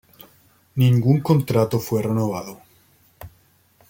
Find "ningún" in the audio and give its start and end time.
0.77-1.21